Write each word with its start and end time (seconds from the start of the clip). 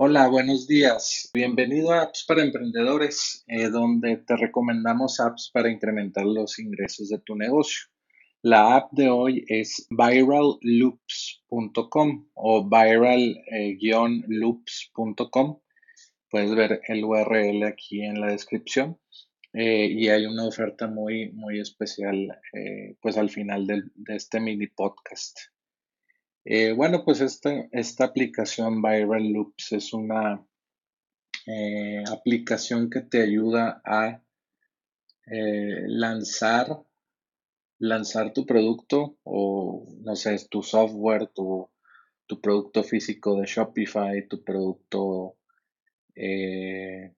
Hola, 0.00 0.28
buenos 0.28 0.68
días. 0.68 1.28
Bienvenido 1.34 1.90
a 1.90 2.02
Apps 2.02 2.24
para 2.24 2.44
Emprendedores, 2.44 3.44
eh, 3.48 3.68
donde 3.68 4.18
te 4.18 4.36
recomendamos 4.36 5.18
apps 5.18 5.50
para 5.52 5.72
incrementar 5.72 6.24
los 6.24 6.60
ingresos 6.60 7.08
de 7.08 7.18
tu 7.18 7.34
negocio. 7.34 7.88
La 8.40 8.76
app 8.76 8.92
de 8.92 9.08
hoy 9.08 9.44
es 9.48 9.88
viralloops.com 9.90 12.28
o 12.34 12.64
viral-loops.com. 12.64 15.58
Puedes 16.30 16.54
ver 16.54 16.80
el 16.86 17.04
URL 17.04 17.64
aquí 17.64 18.02
en 18.02 18.20
la 18.20 18.28
descripción. 18.28 19.00
Eh, 19.52 19.88
y 19.90 20.10
hay 20.10 20.26
una 20.26 20.46
oferta 20.46 20.86
muy, 20.86 21.32
muy 21.32 21.58
especial 21.58 22.38
eh, 22.52 22.94
pues 23.02 23.18
al 23.18 23.30
final 23.30 23.66
de 23.66 23.82
este 24.14 24.38
mini 24.38 24.68
podcast. 24.68 25.40
Eh, 26.50 26.72
bueno, 26.72 27.04
pues 27.04 27.20
esta, 27.20 27.68
esta 27.72 28.06
aplicación 28.06 28.80
Viral 28.80 29.34
Loops 29.34 29.72
es 29.72 29.92
una 29.92 30.42
eh, 31.46 32.02
aplicación 32.10 32.88
que 32.88 33.02
te 33.02 33.20
ayuda 33.20 33.82
a 33.84 34.22
eh, 35.26 35.82
lanzar, 35.88 36.80
lanzar 37.78 38.32
tu 38.32 38.46
producto 38.46 39.18
o 39.24 39.84
no 40.00 40.16
sé, 40.16 40.38
tu 40.48 40.62
software, 40.62 41.26
tu, 41.26 41.68
producto 42.40 42.82
físico 42.82 43.38
de 43.38 43.44
Shopify, 43.46 44.26
tu 44.26 44.42
producto, 44.42 45.36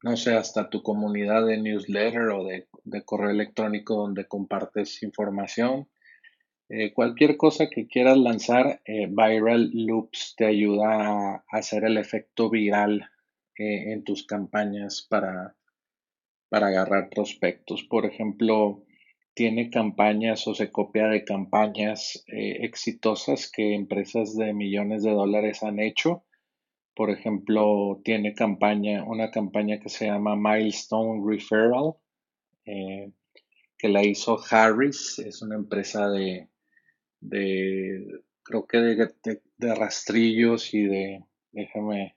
no 0.02 0.16
sé, 0.16 0.34
hasta 0.34 0.68
tu 0.68 0.82
comunidad 0.82 1.46
de 1.46 1.56
newsletter 1.56 2.30
o 2.30 2.46
de 2.46 3.04
correo 3.04 3.30
electrónico 3.30 3.94
donde 3.94 4.26
compartes 4.26 5.04
información 5.04 5.88
eh, 6.72 6.92
cualquier 6.92 7.36
cosa 7.36 7.68
que 7.68 7.88
quieras 7.88 8.16
lanzar, 8.16 8.80
eh, 8.84 9.08
Viral 9.08 9.70
Loops 9.74 10.36
te 10.36 10.46
ayuda 10.46 11.34
a 11.34 11.44
hacer 11.48 11.82
el 11.82 11.98
efecto 11.98 12.48
viral 12.48 13.10
eh, 13.58 13.92
en 13.92 14.04
tus 14.04 14.24
campañas 14.24 15.04
para, 15.10 15.56
para 16.48 16.68
agarrar 16.68 17.10
prospectos. 17.10 17.82
Por 17.82 18.06
ejemplo, 18.06 18.84
tiene 19.34 19.68
campañas 19.68 20.46
o 20.46 20.54
se 20.54 20.70
copia 20.70 21.08
de 21.08 21.24
campañas 21.24 22.24
exitosas 22.28 23.50
que 23.50 23.74
empresas 23.74 24.36
de 24.36 24.52
millones 24.52 25.02
de 25.02 25.10
dólares 25.10 25.64
han 25.64 25.80
hecho. 25.80 26.24
Por 26.94 27.10
ejemplo, 27.10 28.00
tiene 28.04 28.32
campaña, 28.34 29.02
una 29.04 29.32
campaña 29.32 29.80
que 29.80 29.88
se 29.88 30.06
llama 30.06 30.36
Milestone 30.36 31.22
Referral, 31.26 31.94
que 32.64 33.88
la 33.88 34.04
hizo 34.04 34.38
Harris, 34.50 35.18
es 35.18 35.42
una 35.42 35.54
empresa 35.54 36.08
de, 36.10 36.49
de 37.20 38.22
creo 38.42 38.66
que 38.66 38.78
de, 38.78 39.74
rastrillos 39.74 40.74
y 40.74 40.84
de 40.84 41.24
déjame 41.52 42.16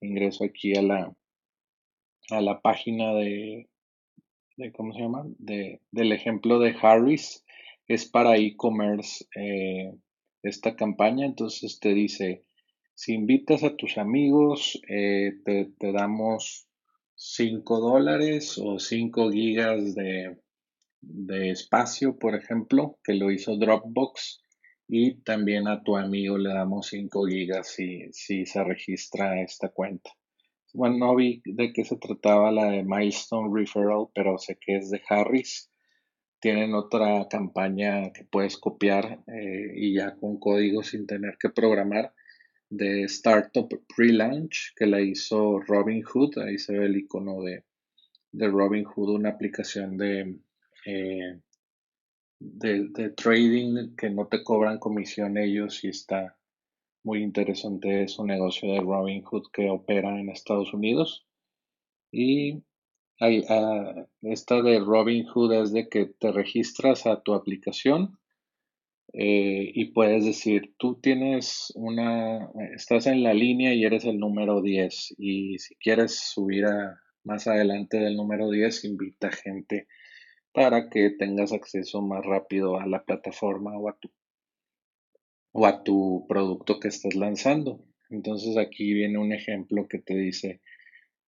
ingreso 0.00 0.44
aquí 0.44 0.76
a 0.76 0.82
la 0.82 1.16
a 2.30 2.40
la 2.40 2.60
página 2.60 3.14
de, 3.14 3.68
de 4.56 4.72
cómo 4.72 4.92
se 4.92 5.00
llama 5.00 5.24
de, 5.38 5.80
del 5.90 6.12
ejemplo 6.12 6.58
de 6.58 6.76
Harris 6.80 7.44
es 7.86 8.06
para 8.06 8.36
e-commerce 8.36 9.24
eh, 9.34 9.94
esta 10.42 10.76
campaña. 10.76 11.24
Entonces 11.24 11.80
te 11.80 11.94
dice 11.94 12.44
si 12.94 13.14
invitas 13.14 13.62
a 13.62 13.76
tus 13.76 13.96
amigos 13.96 14.80
eh, 14.88 15.32
te, 15.44 15.70
te, 15.78 15.92
damos 15.92 16.68
5 17.14 17.80
dólares 17.80 18.58
o 18.58 18.78
5 18.78 19.30
gigas 19.30 19.94
de, 19.94 20.36
de 21.00 21.50
espacio, 21.50 22.18
por 22.18 22.34
ejemplo, 22.34 22.98
que 23.04 23.14
lo 23.14 23.30
hizo 23.30 23.56
Dropbox. 23.56 24.42
Y 24.88 25.20
también 25.22 25.68
a 25.68 25.82
tu 25.82 25.96
amigo 25.96 26.38
le 26.38 26.50
damos 26.50 26.88
5 26.88 27.26
gigas 27.26 27.68
si, 27.68 28.10
si 28.12 28.46
se 28.46 28.64
registra 28.64 29.42
esta 29.42 29.68
cuenta. 29.68 30.10
Bueno, 30.72 30.98
no 30.98 31.16
vi 31.16 31.42
de 31.44 31.72
qué 31.72 31.84
se 31.84 31.96
trataba 31.96 32.50
la 32.50 32.70
de 32.70 32.84
Milestone 32.84 33.50
Referral, 33.52 34.06
pero 34.14 34.38
sé 34.38 34.58
que 34.60 34.76
es 34.76 34.90
de 34.90 35.02
Harris. 35.08 35.70
Tienen 36.40 36.74
otra 36.74 37.26
campaña 37.28 38.12
que 38.12 38.24
puedes 38.24 38.56
copiar 38.56 39.22
eh, 39.26 39.72
y 39.76 39.94
ya 39.94 40.14
con 40.16 40.38
código 40.38 40.82
sin 40.82 41.06
tener 41.06 41.36
que 41.38 41.50
programar 41.50 42.14
de 42.70 43.04
Startup 43.04 43.68
Pre-Launch 43.94 44.74
que 44.76 44.86
la 44.86 45.00
hizo 45.00 45.60
Robinhood. 45.60 46.38
Ahí 46.38 46.58
se 46.58 46.78
ve 46.78 46.86
el 46.86 46.96
icono 46.96 47.42
de, 47.42 47.64
de 48.32 48.48
Robinhood, 48.48 49.16
una 49.16 49.30
aplicación 49.30 49.96
de, 49.96 50.38
eh, 50.88 51.40
de, 52.40 53.10
trading 53.10 53.94
que 53.94 54.08
no 54.08 54.26
te 54.26 54.42
cobran 54.42 54.78
comisión 54.78 55.36
ellos 55.36 55.84
y 55.84 55.88
está 55.88 56.38
muy 57.04 57.22
interesante 57.22 58.08
su 58.08 58.24
negocio 58.24 58.72
de 58.72 58.80
Robinhood 58.80 59.50
que 59.52 59.68
opera 59.68 60.18
en 60.18 60.30
Estados 60.30 60.72
Unidos. 60.72 61.26
Y 62.10 62.62
hay, 63.20 63.40
uh, 63.40 64.06
esta 64.22 64.62
de 64.62 64.80
Robinhood 64.80 65.52
es 65.52 65.72
de 65.72 65.90
que 65.90 66.06
te 66.06 66.32
registras 66.32 67.06
a 67.06 67.20
tu 67.20 67.34
aplicación 67.34 68.18
eh, 69.12 69.70
y 69.74 69.92
puedes 69.92 70.24
decir, 70.24 70.74
tú 70.78 70.94
tienes 71.00 71.70
una, 71.74 72.50
estás 72.74 73.06
en 73.06 73.22
la 73.22 73.34
línea 73.34 73.74
y 73.74 73.84
eres 73.84 74.06
el 74.06 74.18
número 74.18 74.62
10 74.62 75.16
y 75.18 75.58
si 75.58 75.74
quieres 75.76 76.18
subir 76.18 76.64
a, 76.64 76.98
más 77.24 77.46
adelante 77.46 77.98
del 77.98 78.16
número 78.16 78.48
10, 78.50 78.84
invita 78.84 79.30
gente 79.30 79.86
para 80.58 80.90
que 80.90 81.10
tengas 81.10 81.52
acceso 81.52 82.02
más 82.02 82.26
rápido 82.26 82.80
a 82.80 82.86
la 82.86 83.04
plataforma 83.04 83.78
o 83.78 83.88
a 83.88 83.96
tu, 83.96 84.10
o 85.52 85.66
a 85.66 85.84
tu 85.84 86.26
producto 86.28 86.80
que 86.80 86.88
estás 86.88 87.14
lanzando. 87.14 87.84
Entonces 88.10 88.56
aquí 88.56 88.92
viene 88.92 89.18
un 89.18 89.32
ejemplo 89.32 89.86
que 89.86 90.00
te 90.00 90.16
dice, 90.16 90.60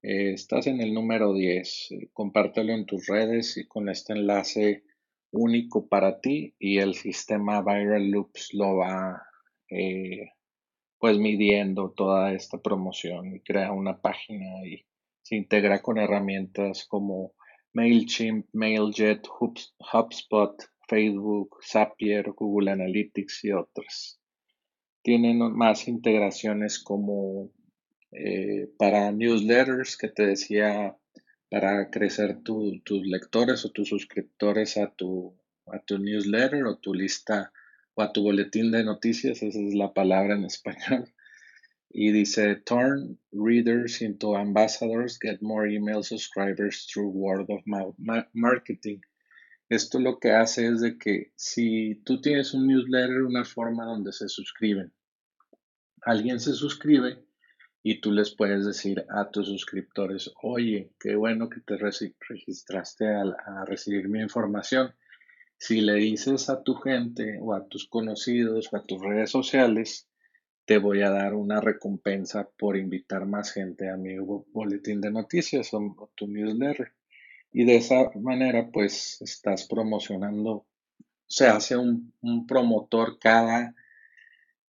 eh, 0.03 0.33
estás 0.33 0.67
en 0.67 0.81
el 0.81 0.93
número 0.93 1.33
10, 1.33 1.93
eh, 1.93 2.09
compártelo 2.13 2.73
en 2.73 2.87
tus 2.87 3.07
redes 3.07 3.57
y 3.57 3.69
con 3.69 3.89
este 3.89 4.15
enlace 4.15 4.83
único 5.31 5.87
para 5.89 6.21
ti 6.21 6.57
y 6.59 6.79
el 6.79 6.95
sistema 6.95 7.62
Viral 7.62 8.11
Loops 8.11 8.53
lo 8.53 8.79
va 8.79 9.23
eh, 9.69 10.33
pues 10.99 11.19
midiendo 11.19 11.93
toda 11.93 12.33
esta 12.33 12.59
promoción 12.61 13.37
y 13.37 13.41
crea 13.41 13.71
una 13.71 14.01
página 14.01 14.67
y 14.67 14.85
se 15.23 15.37
integra 15.37 15.81
con 15.83 15.99
herramientas 15.99 16.85
como 16.85 17.35
MailChimp, 17.75 18.47
MailJet, 18.53 19.28
HubSpot, 19.92 20.54
Facebook, 20.88 21.58
Zapier, 21.64 22.32
Google 22.32 22.70
Analytics 22.72 23.44
y 23.44 23.53
otras. 23.53 24.20
Tienen 25.03 25.38
más 25.38 25.88
integraciones 25.88 26.78
como 26.78 27.50
eh, 28.12 28.69
para 28.76 29.12
newsletters 29.12 29.97
que 29.97 30.08
te 30.08 30.26
decía 30.26 30.97
para 31.48 31.91
crecer 31.91 32.42
tus 32.42 33.06
lectores 33.06 33.64
o 33.64 33.70
tus 33.70 33.88
suscriptores 33.88 34.76
a 34.76 34.91
tu, 34.91 35.37
a 35.66 35.78
tu 35.81 35.98
newsletter 35.98 36.64
o 36.64 36.78
tu 36.78 36.94
lista 36.94 37.52
o 37.94 38.02
a 38.02 38.12
tu 38.12 38.22
boletín 38.22 38.70
de 38.70 38.84
noticias, 38.84 39.42
esa 39.42 39.58
es 39.58 39.75
la 39.75 39.92
palabra 39.92 40.34
en 40.34 40.44
español 40.44 41.12
y 41.93 42.12
dice 42.12 42.56
turn 42.65 43.19
readers 43.33 44.01
into 44.01 44.37
ambassadors, 44.37 45.19
get 45.19 45.43
more 45.43 45.67
email 45.67 46.03
subscribers 46.03 46.87
through 46.87 47.09
word 47.09 47.51
of 47.51 47.67
mouth 47.67 47.97
marketing. 48.33 49.01
Esto 49.69 49.99
lo 49.99 50.19
que 50.19 50.33
hace 50.33 50.67
es 50.67 50.81
de 50.81 50.99
que 50.99 51.33
si 51.37 52.00
tú 52.05 52.21
tienes 52.21 52.55
un 52.55 52.67
newsletter, 52.67 53.23
una 53.23 53.45
forma 53.45 53.84
donde 53.84 54.12
se 54.12 54.29
suscriben, 54.29 54.93
alguien 56.03 56.41
se 56.41 56.55
suscribe 56.55 57.25
y 57.83 58.00
tú 58.00 58.12
les 58.12 58.34
puedes 58.34 58.67
decir 58.67 59.05
a 59.09 59.31
tus 59.31 59.49
suscriptores, 59.49 60.31
oye, 60.43 60.93
qué 60.99 61.17
bueno 61.17 61.49
que 61.49 61.61
te 61.61 61.77
registraste 61.77 63.09
a, 63.09 63.23
a 63.23 63.65
recibir 63.65 64.09
mi 64.09 64.21
información. 64.21 64.95
Si 65.56 65.81
le 65.81 65.95
dices 65.95 66.50
a 66.50 66.62
tu 66.62 66.75
gente 66.75 67.39
o 67.41 67.55
a 67.55 67.67
tus 67.69 67.87
conocidos 67.87 68.73
o 68.73 68.77
a 68.77 68.83
tus 68.83 69.00
redes 69.00 69.31
sociales, 69.31 70.09
te 70.70 70.78
voy 70.78 71.03
a 71.03 71.10
dar 71.10 71.34
una 71.34 71.60
recompensa 71.60 72.48
por 72.56 72.76
invitar 72.76 73.26
más 73.26 73.50
gente 73.50 73.91
a 73.91 73.97
mi 73.97 74.19
boletín 74.19 75.00
de 75.00 75.11
noticias 75.11 75.75
o 75.75 76.12
tu 76.14 76.28
newsletter. 76.28 76.93
Y 77.50 77.64
de 77.64 77.75
esa 77.75 78.08
manera, 78.14 78.70
pues, 78.70 79.20
estás 79.20 79.67
promocionando, 79.67 80.64
se 81.26 81.49
hace 81.49 81.76
un, 81.76 82.14
promotor 82.46 83.19
cada, 83.19 83.75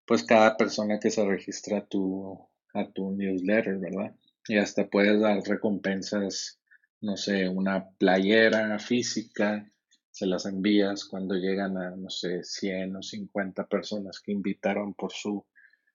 pues, 0.04 0.24
cada 0.24 0.56
persona 0.56 0.98
que 0.98 1.12
se 1.12 1.24
registra 1.24 1.78
a 1.78 1.86
tu, 1.86 2.40
a 2.72 2.90
tu 2.90 3.12
newsletter, 3.12 3.78
¿verdad? 3.78 4.16
Y 4.48 4.58
hasta 4.58 4.88
puedes 4.88 5.20
dar 5.20 5.40
recompensas, 5.44 6.58
no 7.02 7.16
sé, 7.16 7.48
una 7.48 7.88
playera 7.98 8.80
física, 8.80 9.70
se 10.10 10.26
las 10.26 10.44
envías 10.44 11.04
cuando 11.04 11.36
llegan 11.36 11.78
a, 11.78 11.94
no 11.94 12.10
sé, 12.10 12.42
100 12.42 12.96
o 12.96 13.00
50 13.00 13.68
personas 13.68 14.18
que 14.18 14.32
invitaron 14.32 14.92
por 14.94 15.12
su 15.12 15.46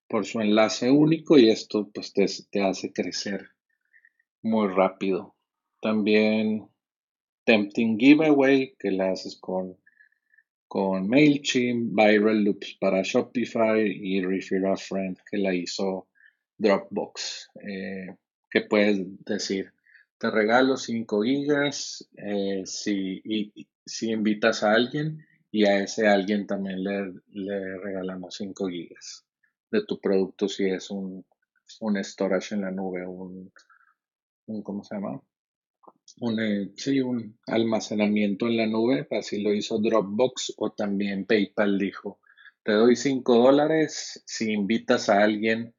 por 0.10 0.26
su 0.26 0.42
enlace 0.42 0.90
único 0.90 1.38
y 1.38 1.50
esto 1.50 1.90
pues 1.94 2.12
te, 2.14 2.62
hace 2.62 2.92
crecer 2.92 3.50
muy 4.42 4.68
rápido. 4.68 5.36
También 5.80 6.68
Tempting 7.46 7.98
Giveaway 8.00 8.76
que 8.78 8.92
la 8.92 9.12
haces 9.12 9.38
con, 9.40 9.78
con 10.68 11.08
MailChimp, 11.08 11.94
Viral 11.96 12.44
Loops 12.44 12.78
para 12.80 13.04
Shopify 13.04 13.82
y 13.82 14.22
Refer 14.22 14.66
a 14.66 14.76
Friend 14.76 15.16
que 15.30 15.38
la 15.38 15.54
hizo 15.54 16.08
Dropbox, 16.58 17.52
eh, 17.62 18.16
que 18.50 18.62
puedes 18.62 19.00
decir, 19.24 19.72
te 20.18 20.32
regalo 20.32 20.76
5 20.76 21.22
gigas 21.22 22.10
eh, 22.18 22.64
si, 22.66 23.22
si 23.86 24.12
invitas 24.12 24.64
a 24.64 24.74
alguien 24.74 25.24
y 25.52 25.66
a 25.66 25.84
ese 25.84 26.08
alguien 26.08 26.48
también 26.48 26.84
le, 26.84 27.14
le 27.28 27.78
regalamos 27.78 28.36
5 28.36 28.68
gigas 28.68 29.29
de 29.71 29.86
tu 29.86 30.00
producto 30.00 30.48
si 30.48 30.66
es 30.69 30.89
un, 30.89 31.25
un 31.81 32.04
storage 32.04 32.56
en 32.56 32.62
la 32.62 32.71
nube, 32.71 33.06
un, 33.06 33.51
un 34.48 34.63
¿cómo 34.63 34.83
se 34.83 34.95
llama? 34.95 35.21
Un, 36.21 36.39
eh, 36.39 36.71
sí, 36.75 37.01
un 37.01 37.38
almacenamiento 37.48 38.48
en 38.48 38.57
la 38.57 38.68
nube, 38.68 39.07
así 39.12 39.42
lo 39.42 39.54
hizo 39.54 39.80
Dropbox 39.80 40.54
o 40.57 40.71
también 40.71 41.25
PayPal 41.25 41.77
dijo, 41.77 42.19
te 42.63 42.74
doy 42.74 42.95
5 42.95 43.36
dólares 43.36 44.21
si 44.25 44.51
invitas 44.51 45.10
a 45.10 45.24
alguien 45.24 45.74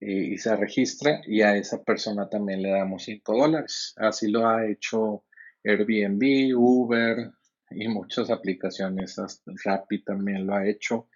y 0.00 0.36
se 0.38 0.56
registra 0.56 1.20
y 1.26 1.42
a 1.42 1.56
esa 1.56 1.82
persona 1.84 2.28
también 2.28 2.62
le 2.62 2.70
damos 2.70 3.04
5 3.04 3.36
dólares. 3.36 3.94
Así 3.96 4.30
lo 4.30 4.48
ha 4.48 4.66
hecho 4.68 5.24
Airbnb, 5.64 6.56
Uber 6.56 7.30
y 7.70 7.88
muchas 7.88 8.30
aplicaciones. 8.30 9.16
Rappi 9.64 10.02
también 10.02 10.46
lo 10.46 10.54
ha 10.54 10.68
hecho, 10.68 11.08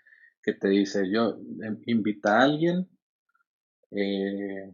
que 0.47 0.53
te 0.55 0.69
dice 0.69 1.11
yo, 1.13 1.37
em, 1.61 1.83
invita 1.87 2.39
a 2.39 2.45
alguien. 2.45 2.89
Eh, 3.91 4.73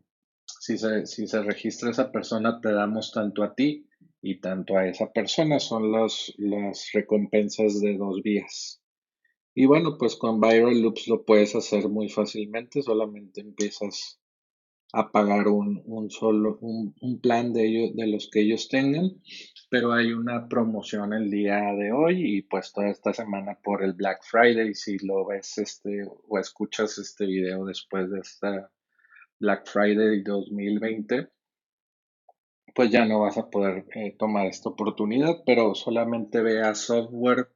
si, 0.61 0.77
se, 0.77 1.07
si 1.07 1.27
se 1.27 1.43
registra 1.43 1.91
esa 1.91 2.13
persona, 2.13 2.61
te 2.61 2.73
damos 2.73 3.11
tanto 3.11 3.43
a 3.43 3.55
ti 3.55 3.89
y 4.21 4.39
tanto 4.39 4.77
a 4.77 4.87
esa 4.87 5.11
persona. 5.11 5.59
Son 5.59 5.91
las 5.91 6.91
recompensas 6.93 7.81
de 7.81 7.97
dos 7.97 8.23
vías. 8.23 8.83
Y 9.55 9.65
bueno, 9.65 9.97
pues 9.99 10.17
con 10.17 10.41
Viral 10.41 10.83
Loops 10.83 11.09
lo 11.09 11.25
puedes 11.25 11.55
hacer 11.55 11.89
muy 11.89 12.11
fácilmente, 12.11 12.83
solamente 12.83 13.41
empiezas 13.41 14.22
a 14.93 15.11
pagar 15.11 15.49
un, 15.49 15.83
un 15.87 16.11
solo, 16.11 16.59
un, 16.61 16.95
un, 17.01 17.21
plan 17.21 17.53
de 17.53 17.67
ellos, 17.67 17.97
de 17.97 18.07
los 18.07 18.29
que 18.31 18.41
ellos 18.41 18.69
tengan, 18.69 19.11
pero 19.71 19.93
hay 19.93 20.13
una 20.13 20.49
promoción 20.49 21.15
el 21.15 21.31
día 21.31 21.73
de 21.73 21.93
hoy 21.93 22.37
y 22.37 22.43
pues 22.43 22.73
toda 22.73 22.91
esta 22.91 23.15
semana 23.15 23.59
por 23.63 23.83
el 23.83 23.95
Black 23.95 24.23
Friday, 24.23 24.75
si 24.75 24.99
lo 24.99 25.27
ves 25.27 25.57
este 25.57 26.05
o 26.29 26.39
escuchas 26.39 26.99
este 26.99 27.25
video 27.25 27.65
después 27.65 28.11
de 28.11 28.21
esta 28.21 28.71
Black 29.41 29.67
Friday 29.67 30.23
2020, 30.23 31.29
pues 32.75 32.91
ya 32.91 33.05
no 33.07 33.21
vas 33.21 33.39
a 33.39 33.49
poder 33.49 33.87
eh, 33.95 34.15
tomar 34.19 34.47
esta 34.47 34.69
oportunidad, 34.69 35.43
pero 35.45 35.75
solamente 35.75 36.43
ve 36.43 36.61
a 36.61 36.75
software 36.75 37.49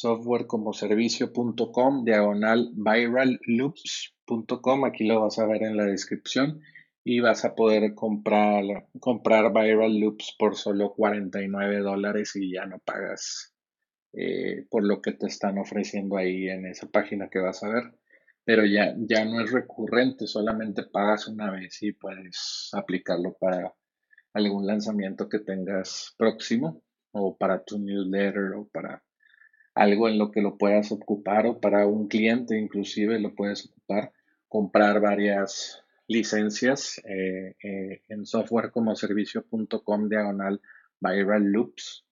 software 0.00 0.46
como 0.46 0.72
servicio.com 0.72 2.04
diagonal 2.04 2.70
viralloops.com 2.74 4.84
aquí 4.86 5.06
lo 5.06 5.20
vas 5.20 5.38
a 5.38 5.46
ver 5.46 5.62
en 5.62 5.76
la 5.76 5.84
descripción. 5.84 6.62
Y 7.02 7.20
vas 7.20 7.44
a 7.44 7.54
poder 7.54 7.94
comprar 7.94 8.88
comprar 8.98 9.52
viral 9.52 9.98
loops 9.98 10.34
por 10.38 10.56
solo 10.56 10.92
49 10.94 11.78
dólares 11.78 12.36
y 12.36 12.52
ya 12.52 12.66
no 12.66 12.78
pagas 12.78 13.54
eh, 14.12 14.66
por 14.68 14.84
lo 14.84 15.00
que 15.00 15.12
te 15.12 15.26
están 15.26 15.56
ofreciendo 15.58 16.18
ahí 16.18 16.48
en 16.48 16.66
esa 16.66 16.88
página 16.88 17.30
que 17.30 17.38
vas 17.38 17.62
a 17.62 17.68
ver. 17.68 17.94
Pero 18.44 18.66
ya, 18.66 18.94
ya 18.98 19.24
no 19.24 19.40
es 19.40 19.50
recurrente 19.50 20.26
solamente 20.26 20.82
pagas 20.84 21.26
una 21.28 21.50
vez 21.50 21.82
y 21.82 21.92
puedes 21.92 22.68
aplicarlo 22.72 23.34
para 23.40 23.74
algún 24.34 24.66
lanzamiento 24.66 25.28
que 25.28 25.38
tengas 25.40 26.14
próximo 26.18 26.82
o 27.12 27.36
para 27.36 27.64
tu 27.64 27.78
newsletter 27.78 28.52
o 28.56 28.68
para 28.68 29.02
algo 29.74 30.08
en 30.08 30.18
lo 30.18 30.30
que 30.30 30.42
lo 30.42 30.58
puedas 30.58 30.92
ocupar 30.92 31.46
o 31.46 31.60
para 31.60 31.86
un 31.86 32.08
cliente 32.08 32.58
inclusive 32.58 33.18
lo 33.18 33.34
puedes 33.34 33.66
ocupar, 33.66 34.12
comprar 34.48 35.00
varias 35.00 35.82
licencias 36.08 37.00
eh, 37.04 37.54
eh, 37.62 38.02
en 38.08 38.26
software 38.26 38.70
como 38.70 38.96
servicio.com 38.96 40.08
diagonal 40.08 40.60
viral 41.00 41.44
loops 41.44 42.04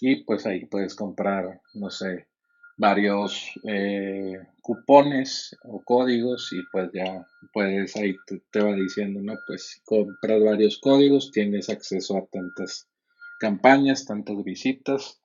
y 0.00 0.24
pues 0.24 0.46
ahí 0.46 0.64
puedes 0.64 0.96
comprar, 0.96 1.60
no 1.74 1.90
sé, 1.90 2.26
varios 2.76 3.52
eh, 3.68 4.40
cupones 4.60 5.56
o 5.64 5.80
códigos 5.84 6.52
y 6.52 6.62
pues 6.72 6.90
ya 6.92 7.24
puedes, 7.52 7.94
ahí 7.94 8.16
te, 8.26 8.42
te, 8.50 8.60
va 8.60 8.74
diciendo, 8.74 9.20
¿no? 9.22 9.34
Pues 9.46 9.68
si 9.68 9.80
compras 9.84 10.42
varios 10.42 10.78
códigos 10.78 11.30
tienes 11.30 11.68
acceso 11.68 12.16
a 12.16 12.26
tantas 12.26 12.88
campañas, 13.38 14.06
tantas 14.06 14.42
visitas 14.42 15.21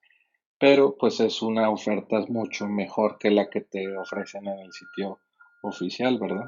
pero 0.58 0.96
pues 0.98 1.20
es 1.20 1.42
una 1.42 1.70
oferta 1.70 2.24
mucho 2.28 2.66
mejor 2.66 3.18
que 3.18 3.30
la 3.30 3.48
que 3.48 3.60
te 3.60 3.96
ofrecen 3.96 4.46
en 4.46 4.58
el 4.58 4.72
sitio 4.72 5.20
oficial, 5.62 6.18
¿verdad? 6.18 6.46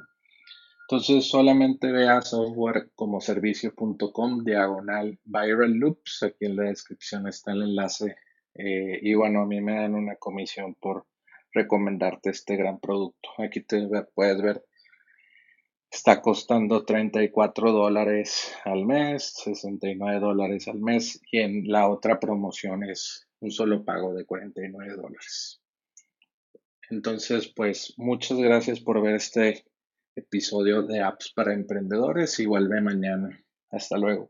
Entonces 0.91 1.29
solamente 1.29 1.93
vea 1.93 2.21
software 2.21 2.91
como 2.97 3.21
servicio.com 3.21 4.43
diagonal 4.43 5.21
viral 5.25 5.75
loops. 5.75 6.25
Aquí 6.25 6.47
en 6.47 6.57
la 6.57 6.65
descripción 6.65 7.29
está 7.29 7.53
el 7.53 7.63
enlace. 7.63 8.17
Eh, 8.55 8.99
y 9.01 9.15
bueno, 9.15 9.43
a 9.43 9.47
mí 9.47 9.61
me 9.61 9.77
dan 9.77 9.95
una 9.95 10.17
comisión 10.17 10.75
por 10.75 11.07
recomendarte 11.53 12.31
este 12.31 12.57
gran 12.57 12.81
producto. 12.81 13.31
Aquí 13.39 13.61
te 13.61 13.87
puedes 14.15 14.43
ver. 14.43 14.65
Está 15.91 16.21
costando 16.21 16.85
34 16.85 17.73
dólares 17.73 18.55
al 18.65 18.87
mes, 18.87 19.33
69 19.43 20.21
dólares 20.21 20.69
al 20.69 20.79
mes. 20.79 21.21
Y 21.33 21.41
en 21.41 21.67
la 21.67 21.89
otra 21.89 22.21
promoción 22.21 22.85
es 22.85 23.27
un 23.41 23.51
solo 23.51 23.85
pago 23.85 24.15
de 24.15 24.25
49 24.25 24.95
dólares. 24.95 25.61
Entonces, 26.91 27.53
pues 27.55 27.95
muchas 27.97 28.39
gracias 28.39 28.81
por 28.81 29.01
ver 29.01 29.15
este 29.15 29.65
episodio 30.17 30.83
de 30.83 31.01
apps 31.03 31.33
para 31.35 31.55
emprendedores 31.55 32.39
y 32.41 32.47
vuelve 32.47 32.81
mañana. 32.81 33.43
Hasta 33.71 33.97
luego. 33.97 34.29